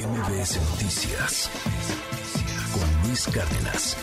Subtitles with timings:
[0.00, 1.50] MBS Noticias
[2.72, 3.96] con Luis Cárdenas.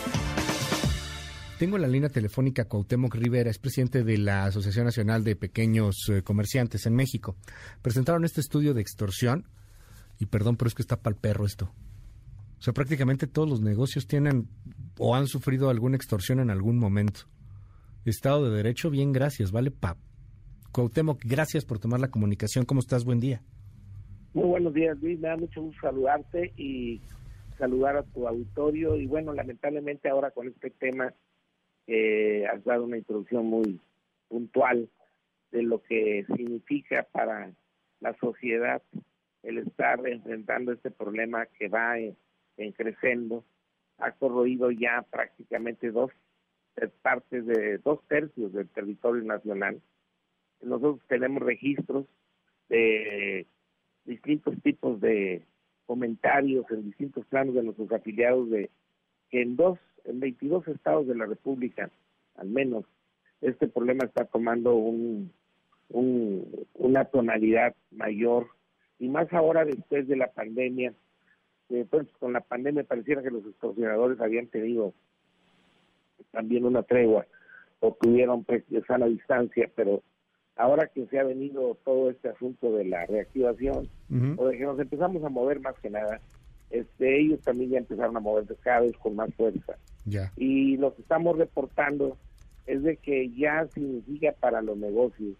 [1.58, 6.22] Tengo la línea telefónica Cuauhtémoc Rivera, es presidente de la Asociación Nacional de Pequeños eh,
[6.22, 7.36] Comerciantes en México.
[7.82, 9.48] Presentaron este estudio de extorsión
[10.20, 11.72] y perdón, pero es que está para el perro esto.
[12.60, 14.48] O sea, prácticamente todos los negocios tienen
[14.98, 17.22] o han sufrido alguna extorsión en algún momento.
[18.04, 19.96] Estado de Derecho, bien, gracias, vale, pa.
[20.70, 22.64] Cuauhtémoc, gracias por tomar la comunicación.
[22.66, 23.04] ¿Cómo estás?
[23.04, 23.42] Buen día.
[24.34, 25.18] Muy buenos días, Luis.
[25.18, 27.00] Me da mucho gusto saludarte y
[27.56, 28.94] saludar a tu auditorio.
[28.96, 31.14] Y bueno, lamentablemente ahora con este tema
[31.86, 33.80] eh, has dado una introducción muy
[34.28, 34.90] puntual
[35.50, 37.50] de lo que significa para
[38.00, 38.82] la sociedad
[39.42, 42.14] el estar enfrentando este problema que va en,
[42.72, 43.44] creciendo.
[43.96, 46.10] Ha corroído ya prácticamente dos
[47.00, 49.80] partes de dos tercios del territorio nacional.
[50.60, 52.04] Nosotros tenemos registros
[52.68, 53.46] de
[54.08, 55.42] distintos tipos de
[55.86, 58.70] comentarios en distintos planos de nuestros afiliados de
[59.30, 61.90] que en dos, en 22 estados de la República,
[62.36, 62.84] al menos,
[63.42, 65.30] este problema está tomando un,
[65.90, 68.48] una tonalidad mayor
[68.98, 70.92] y más ahora después de la pandemia.
[71.90, 74.94] pues con la pandemia pareciera que los extorsionadores habían tenido
[76.32, 77.26] también una tregua
[77.80, 78.44] o tuvieron
[78.86, 80.02] sana distancia, pero
[80.58, 83.88] ahora que se ha venido todo este asunto de la reactivación,
[84.36, 86.20] o de que nos empezamos a mover más que nada,
[86.70, 89.76] este, ellos también ya empezaron a moverse cada vez con más fuerza.
[90.36, 92.16] Y lo que estamos reportando
[92.66, 95.36] es de que ya significa para los negocios,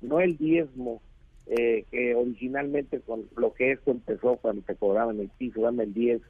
[0.00, 1.02] no el diezmo,
[1.46, 5.94] eh, que originalmente con lo que esto empezó cuando te cobraban el piso, dame el
[5.94, 6.22] 10,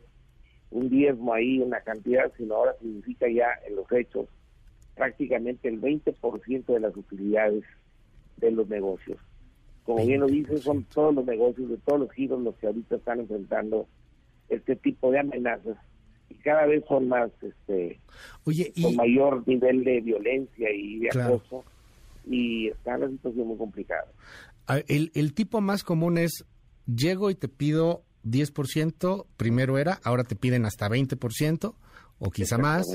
[0.71, 4.29] un diezmo ahí, una cantidad, sino ahora significa ya en los hechos
[4.95, 7.65] prácticamente el 20% de las utilidades
[8.41, 9.19] de los negocios.
[9.85, 12.97] Como bien lo dice, son todos los negocios de todos los giros los que ahorita
[12.97, 13.89] están enfrentando
[14.49, 15.77] este tipo de amenazas
[16.29, 18.01] y cada vez son más, este,
[18.45, 21.65] Oye, con mayor nivel de violencia y de acoso
[22.27, 24.07] y está la situación muy complicada.
[24.87, 26.45] El, el tipo más común es,
[26.87, 31.75] llego y te pido 10%, primero era, ahora te piden hasta 20%
[32.19, 32.87] o quizá más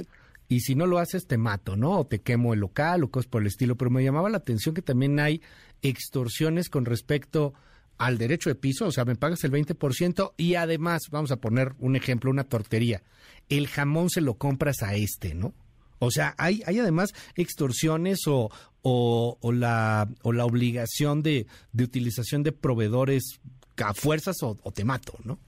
[0.48, 2.00] y si no lo haces te mato, ¿no?
[2.00, 3.76] O te quemo el local o cosas por el estilo.
[3.76, 5.42] Pero me llamaba la atención que también hay
[5.82, 7.54] extorsiones con respecto
[7.98, 11.74] al derecho de piso, o sea, me pagas el 20% y además, vamos a poner
[11.80, 13.04] un ejemplo, una tortería,
[13.48, 15.54] el jamón se lo compras a este, ¿no?
[16.00, 18.50] O sea, hay, hay además extorsiones o,
[18.82, 23.40] o, la, o la obligación de, de utilización de proveedores
[23.84, 25.40] a fuerzas o, o te mato, ¿no?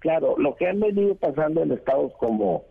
[0.00, 2.64] Claro, lo que han venido pasando en estados como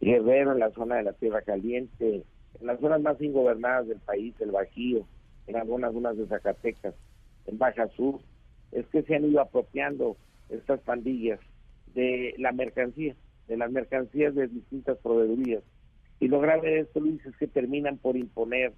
[0.00, 2.24] Guerrero, en la zona de la Tierra Caliente,
[2.60, 5.06] en las zonas más ingobernadas del país, el Bajío,
[5.46, 6.94] en algunas zonas de Zacatecas,
[7.46, 8.20] en Baja Sur,
[8.72, 10.16] es que se han ido apropiando
[10.48, 11.40] estas pandillas
[11.94, 13.14] de la mercancía,
[13.48, 15.62] de las mercancías de distintas proveedurías.
[16.20, 18.72] Y lo grave de esto, Luis, es que terminan por imponer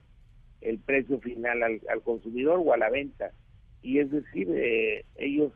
[0.61, 3.33] el precio final al, consumidor o a la venta.
[3.83, 5.53] Y es decir, eh, ellos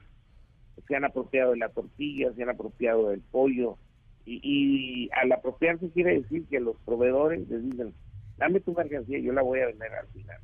[0.86, 3.78] se han apropiado de la tortilla, se han apropiado del pollo,
[4.26, 7.94] y, al apropiarse quiere decir que los proveedores les dicen,
[8.36, 10.40] dame tu mercancía, yo la voy a vender al final.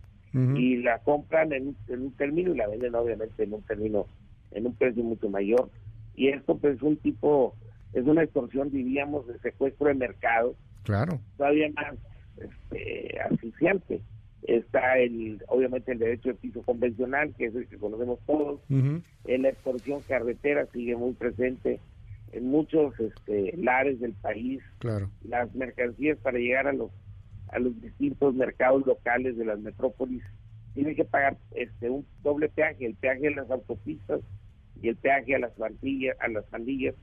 [0.56, 4.06] Y la compran en, un término y la venden obviamente en un término,
[4.53, 5.69] en un precio mucho mayor.
[6.15, 7.54] Y esto pues es un tipo,
[7.93, 10.54] es una extorsión diríamos de secuestro de mercado.
[10.84, 11.20] Claro.
[11.37, 11.97] Todavía más
[12.38, 14.00] este, asfixiante.
[14.44, 18.62] Está el, obviamente el derecho de piso convencional, que es el que conocemos todos.
[18.70, 21.78] En la extorsión carretera sigue muy presente
[22.32, 25.10] en muchos este, lares del país claro.
[25.22, 26.91] las mercancías para llegar a los
[27.48, 30.22] a los distintos mercados locales de las metrópolis
[30.75, 34.20] tienen que pagar este un doble peaje el peaje de las autopistas
[34.81, 36.94] y el peaje a las pandillas a las pandillas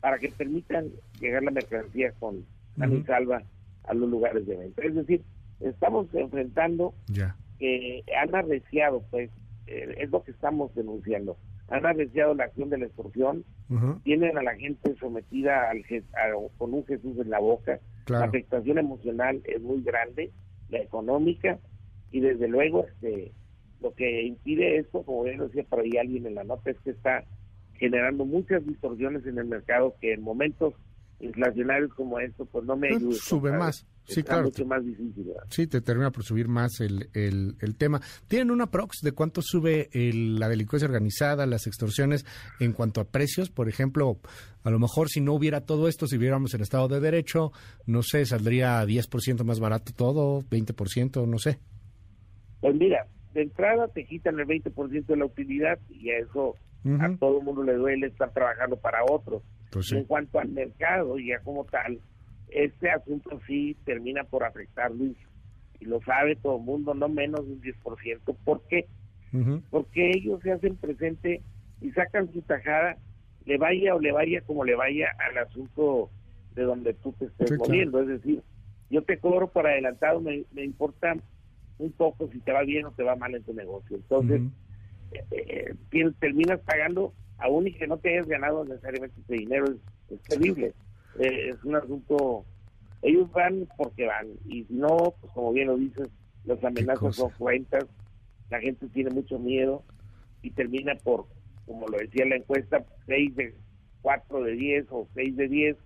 [0.00, 0.88] para que permitan
[1.20, 2.44] llegar la mercancía con
[2.76, 3.42] la salva
[3.84, 5.22] a los lugares de venta es decir
[5.60, 7.36] estamos enfrentando ya.
[7.58, 9.30] que han arreciado pues
[9.66, 11.36] eh, es lo que estamos denunciando
[11.70, 13.44] han arreciado la acción de la extorsión,
[14.02, 15.84] tienen a la gente sometida al,
[16.58, 17.78] con un Jesús en la boca,
[18.08, 20.32] la afectación emocional es muy grande,
[20.68, 21.58] la económica,
[22.10, 23.32] y desde luego este
[23.80, 26.90] lo que impide esto, como bien decía por ahí alguien en la nota, es que
[26.90, 27.24] está
[27.74, 30.74] generando muchas distorsiones en el mercado que en momentos
[31.20, 33.16] inflacionarios como esto, pues no me pues, ayuda.
[33.16, 33.86] Sube más.
[34.06, 34.44] Sí, claro.
[34.44, 35.32] Mucho más difícil.
[35.50, 38.00] Sí, te termina por subir más el, el, tema.
[38.26, 42.26] ¿Tienen una prox de cuánto sube la delincuencia organizada, las extorsiones
[42.58, 43.50] en cuanto a precios?
[43.50, 44.18] Por ejemplo,
[44.64, 47.52] a lo mejor si no hubiera todo esto, si viviéramos en Estado de Derecho,
[47.86, 51.60] no sé, saldría 10% más barato todo, 20%, no sé.
[52.60, 56.56] Pues mira, de entrada te quitan el 20% de la utilidad y a eso
[57.00, 59.42] A todo el mundo le duele estar trabajando para otros.
[59.70, 62.00] Pues En cuanto al mercado, ya como tal,
[62.52, 65.16] este asunto sí termina por afectar, Luis,
[65.80, 68.36] y lo sabe todo el mundo, no menos de un 10%.
[68.44, 68.86] ¿Por qué?
[69.70, 71.40] Porque ellos se hacen presente
[71.80, 72.96] y sacan su tajada,
[73.44, 76.10] le vaya o le vaya como le vaya al asunto
[76.54, 78.02] de donde tú te estés moviendo.
[78.02, 78.42] Es decir,
[78.90, 81.14] yo te cobro por adelantado, me, me importa
[81.78, 83.96] un poco si te va bien o te va mal en tu negocio.
[83.96, 84.42] Entonces,
[85.12, 89.66] eh, eh, terminas pagando aún y que no te hayas ganado necesariamente ese dinero,
[90.10, 90.74] es, terrible.
[91.18, 92.44] Eh, es un asunto,
[93.02, 96.08] ellos van porque van, y si no, pues como bien lo dices,
[96.44, 97.86] las amenazas son cuentas,
[98.50, 99.82] la gente tiene mucho miedo
[100.42, 101.26] y termina por,
[101.66, 103.54] como lo decía la encuesta, 6 de
[104.02, 105.76] 4 de 10 o 6 de 10,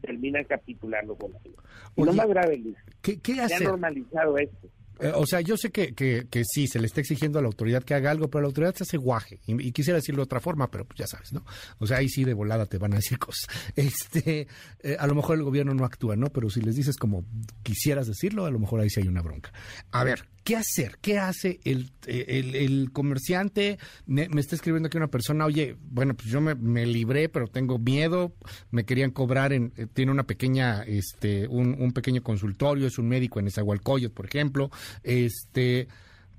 [0.00, 1.62] terminan capitulando con ellos.
[1.96, 4.68] Y lo más grave, Luis, ¿qué, qué se ha normalizado esto.
[5.00, 7.48] Eh, o sea, yo sé que, que, que, sí, se le está exigiendo a la
[7.48, 9.40] autoridad que haga algo, pero la autoridad se hace guaje.
[9.46, 11.44] Y, quisiera decirlo de otra forma, pero pues ya sabes, ¿no?
[11.78, 13.46] O sea, ahí sí de volada te van a decir cosas.
[13.76, 14.48] Este,
[14.80, 16.28] eh, a lo mejor el gobierno no actúa, ¿no?
[16.30, 17.24] Pero si les dices como
[17.62, 19.52] quisieras decirlo, a lo mejor ahí sí hay una bronca.
[19.92, 20.92] A ver, ¿qué hacer?
[21.02, 23.76] ¿Qué hace el, el, comerciante?
[24.06, 28.32] Me, está escribiendo aquí una persona, oye, bueno, pues yo me, libré, pero tengo miedo,
[28.70, 33.08] me querían cobrar en, eh, tiene una pequeña, este, un, un pequeño consultorio, es un
[33.08, 34.70] médico en Esahualcoyot, por ejemplo,
[35.02, 35.88] este,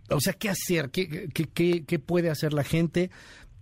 [0.10, 0.90] o sea, ¿qué hacer?
[0.90, 3.12] ¿Qué, qué, qué, puede hacer la gente?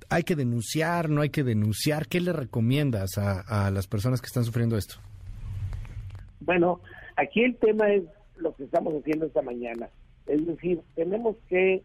[0.07, 1.09] ¿Hay que denunciar?
[1.09, 2.07] ¿No hay que denunciar?
[2.07, 4.95] ¿Qué le recomiendas a, las personas que están sufriendo esto?
[6.39, 6.79] Bueno,
[7.17, 8.03] aquí el tema es
[8.37, 9.89] lo que estamos haciendo esta mañana.
[10.27, 11.83] Es decir, tenemos que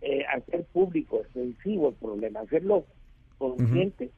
[0.00, 2.84] eh, hacer público, extensivo el problema, hacerlo
[3.38, 4.10] consciente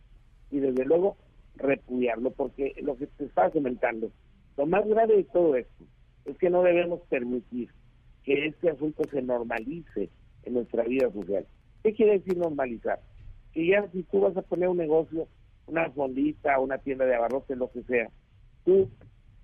[0.51, 1.17] y desde luego
[1.57, 4.11] repudiarlo, porque lo que te estaba comentando,
[4.57, 5.85] lo más grave de todo esto
[6.25, 7.71] es que no debemos permitir
[8.25, 10.09] que este asunto se normalice
[10.45, 11.47] en nuestra vida social.
[11.83, 13.01] ¿Qué quiere decir normalizar?
[13.53, 15.29] Que ya si tú vas a poner un negocio,
[15.67, 18.09] una fondita, una tienda de abarrotes, lo que sea,
[18.65, 18.89] tú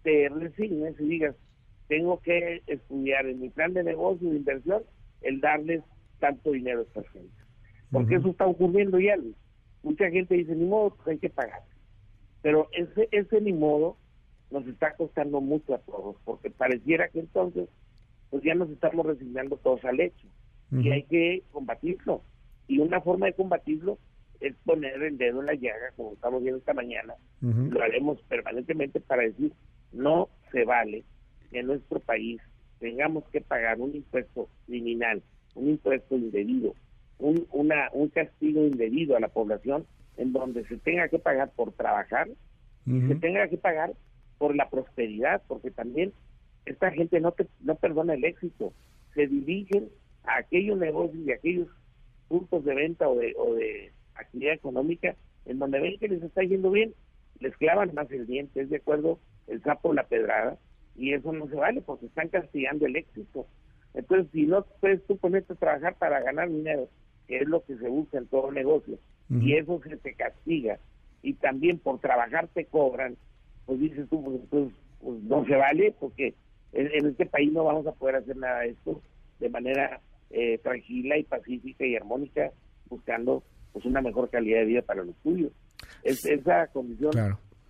[0.03, 1.37] te resignes y digas,
[1.91, 4.85] tengo que estudiar en mi plan de negocio de inversión
[5.23, 5.83] el darles
[6.21, 7.35] tanto dinero a estas gente.
[7.91, 9.17] Porque eso está ocurriendo ya.
[9.83, 11.63] Mucha gente dice, ni modo, pues hay que pagar.
[12.43, 13.97] Pero ese, ese ni modo
[14.53, 17.69] nos está costando mucho a todos, porque pareciera que entonces
[18.31, 20.29] pues ya nos estamos resignando todos al hecho
[20.71, 22.23] y hay que combatirlo.
[22.69, 23.99] Y una forma de combatirlo
[24.39, 27.15] es poner el dedo en la llaga, como estamos viendo esta mañana.
[27.41, 29.53] Lo haremos permanentemente para decir,
[29.93, 31.05] no se vale
[31.51, 32.41] que en nuestro país
[32.79, 35.23] tengamos que pagar un impuesto criminal,
[35.55, 36.75] un impuesto indebido,
[37.19, 39.87] un, una, un castigo indebido a la población
[40.17, 42.29] en donde se tenga que pagar por trabajar
[42.87, 43.93] y se tenga que pagar
[44.39, 46.13] por la prosperidad, porque también
[46.65, 48.73] esta gente no, te, no perdona el éxito,
[49.15, 49.89] se dirigen
[50.25, 51.69] a aquellos negocios y aquellos
[52.29, 55.15] puntos de venta o de, o de actividad económica
[55.47, 56.95] en donde ven que les está yendo bien,
[57.41, 60.59] les clavan más el diente, es de acuerdo el sapo la pedrada,
[61.01, 63.47] y eso no se vale porque están castigando el éxito.
[63.95, 66.89] Entonces, si no puedes tú ponerte a trabajar para ganar dinero,
[67.27, 68.99] que es lo que se busca en todo negocio,
[69.31, 70.79] y eso se te castiga,
[71.23, 73.17] y también por trabajar te cobran,
[73.65, 76.35] pues dices tú, pues entonces pues no se vale porque
[76.73, 79.01] en, este país no vamos a poder hacer nada de esto
[79.39, 80.01] de manera
[80.31, 82.53] eh, tranquila y pacífica y armónica,
[82.89, 83.43] buscando
[83.73, 85.53] pues una mejor calidad de vida para los tuyos.
[86.03, 87.13] Es, esa condición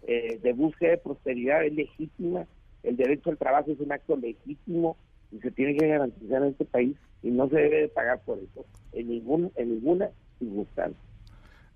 [0.03, 2.47] eh, de búsqueda de prosperidad es legítima,
[2.83, 4.97] el derecho al trabajo es un acto legítimo
[5.33, 8.39] y se tiene que garantizar en este país y no se debe de pagar por
[8.39, 11.01] eso en ningún en ninguna circunstancia.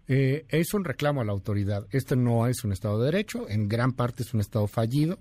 [0.07, 1.87] Eh, es un reclamo a la autoridad.
[1.91, 5.19] Este no es un Estado de Derecho, en gran parte es un Estado fallido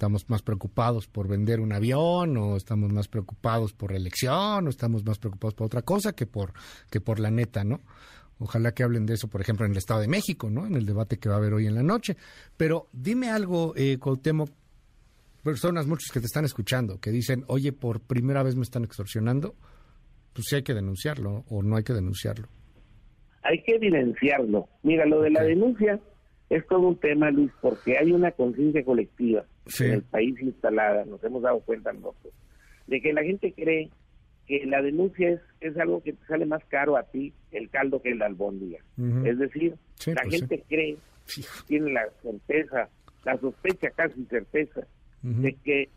[0.00, 5.04] estamos más preocupados por vender un avión o estamos más preocupados por elección o estamos
[5.04, 6.54] más preocupados por otra cosa que por
[6.88, 7.82] que por la neta, ¿no?
[8.38, 10.66] Ojalá que hablen de eso, por ejemplo, en el Estado de México, ¿no?
[10.66, 12.16] En el debate que va a haber hoy en la noche.
[12.56, 14.48] Pero dime algo, eh, Cuauhtémoc,
[15.40, 19.54] personas, muchos que te están escuchando, que dicen, oye, por primera vez me están extorsionando,
[20.32, 22.48] pues sí hay que denunciarlo o no hay que denunciarlo.
[23.42, 24.68] Hay que evidenciarlo.
[24.82, 25.98] Mira, lo de la denuncia
[26.50, 29.44] es todo un tema, Luis, porque hay una conciencia colectiva
[29.78, 32.34] en el país instalada, nos hemos dado cuenta nosotros,
[32.86, 33.90] de que la gente cree
[34.46, 38.02] que la denuncia es, es algo que te sale más caro a ti el caldo
[38.02, 38.80] que el albóndiga.
[39.24, 40.96] Es decir, la pues gente cree,
[41.66, 42.88] tiene la certeza,
[43.24, 44.86] la sospecha casi certeza,
[45.22, 45.88] de que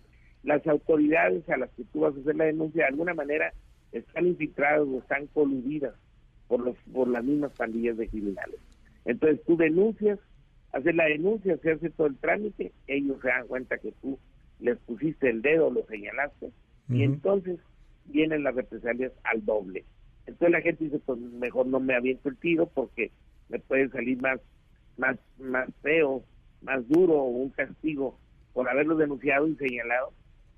[0.43, 3.53] las autoridades a las que tú vas a hacer la denuncia de alguna manera
[3.91, 5.93] están infiltradas o están coludidas
[6.47, 8.59] por, los, por las mismas pandillas de criminales.
[9.05, 10.19] Entonces tú denuncias
[10.73, 14.19] hacer la denuncia, se hace todo el trámite, ellos se dan cuenta que tú
[14.59, 16.51] les pusiste el dedo, lo señalaste,
[16.89, 17.59] y entonces
[18.05, 19.85] vienen las represalias al doble.
[20.25, 23.11] Entonces la gente dice, pues mejor no me aviento el tiro porque
[23.49, 24.39] me puede salir más,
[24.97, 26.23] más, más feo,
[26.61, 28.17] más duro un castigo
[28.53, 30.13] por haberlo denunciado y señalado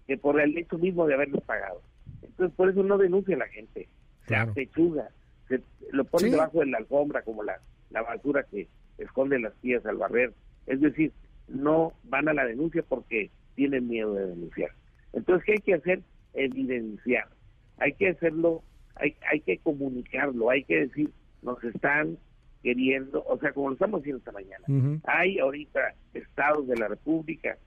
[0.08, 1.82] que por el hecho mismo de haberlo pagado.
[2.22, 3.88] Entonces por eso no denuncia la gente,
[4.28, 5.10] se apechuga,
[5.48, 5.62] se,
[5.92, 7.60] lo pone debajo de la alfombra como la,
[7.90, 10.34] la basura que esconde las tías al barrer.
[10.68, 11.12] Es decir,
[11.48, 14.72] no van a la denuncia porque tienen miedo de denunciar.
[15.14, 16.02] Entonces, ¿qué hay que hacer?
[16.34, 17.30] Evidenciar.
[17.78, 18.64] Hay que hacerlo,
[18.96, 21.10] hay, hay que comunicarlo, hay que decir,
[21.42, 22.18] nos están
[22.64, 24.66] queriendo, o sea, como lo estamos haciendo esta mañana.
[25.06, 27.58] Hay ahorita estados de la República,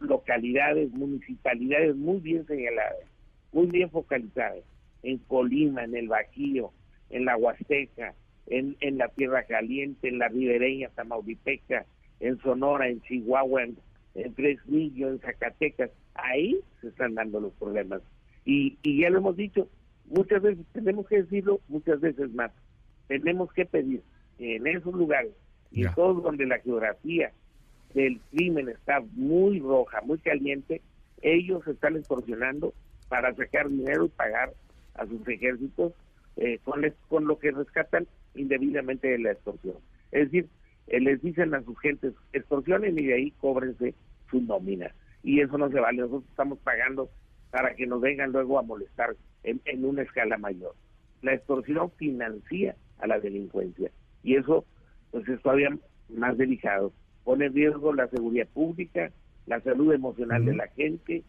[0.00, 3.06] localidades, municipalidades muy bien señaladas,
[3.52, 4.64] muy bien focalizadas,
[5.02, 6.72] en Colima, en el Bajío,
[7.10, 8.14] en la Huasteca,
[8.46, 11.86] en, en la Tierra Caliente, en la Ribereña Tamaulipeca,
[12.20, 13.76] en Sonora, en Chihuahua, en,
[14.14, 18.02] en Fresnillo, en Zacatecas, ahí se están dando los problemas.
[18.44, 19.68] Y, y ya lo hemos dicho,
[20.06, 22.52] muchas veces tenemos que decirlo, muchas veces más.
[23.08, 24.02] Tenemos que pedir
[24.38, 25.32] en esos lugares
[25.70, 27.32] y todos donde la geografía
[27.94, 30.82] del crimen está muy roja, muy caliente,
[31.20, 32.74] ellos están extorsionando
[33.08, 34.52] para sacar dinero y pagar
[34.94, 35.92] a sus ejércitos
[36.36, 39.76] eh, con, con lo que rescatan indebidamente de la extorsión.
[40.10, 40.48] Es decir,
[40.88, 43.94] eh, les dicen a sus gentes, extorsionen y de ahí cóbrense
[44.30, 44.94] su nómina.
[45.22, 47.10] Y eso no se vale, nosotros estamos pagando
[47.50, 50.74] para que nos vengan luego a molestar en, en una escala mayor.
[51.20, 53.90] La extorsión financia a la delincuencia
[54.22, 54.64] y eso
[55.10, 55.68] pues es todavía
[56.08, 56.92] más delicado.
[57.24, 59.10] Pone en riesgo la seguridad pública,
[59.46, 61.22] la salud emocional de la gente,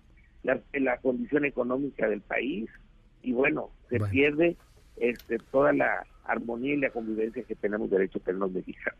[0.43, 2.69] la, la, condición económica del país
[3.21, 4.57] y bueno, se pierde
[4.97, 8.99] este, toda la armonía y la convivencia que tenemos derecho a tener los mexicanos.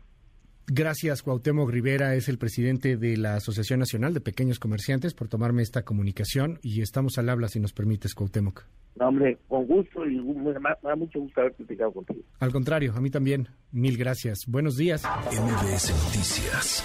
[0.66, 5.62] Gracias, Cuauhtémoc Rivera, es el presidente de la Asociación Nacional de Pequeños Comerciantes, por tomarme
[5.62, 8.64] esta comunicación y estamos al habla, si nos permites, Cuauhtémoc.
[8.96, 12.20] No, hombre, con gusto y me da mucho gusto haber platicado contigo.
[12.38, 13.48] Al contrario, a mí también.
[13.72, 14.46] Mil gracias.
[14.46, 15.02] Buenos días.
[15.04, 16.84] MBS Noticias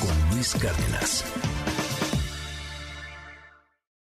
[0.00, 1.57] con Luis Cárdenas.